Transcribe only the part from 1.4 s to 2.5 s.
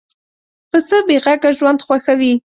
ژوند خوښوي.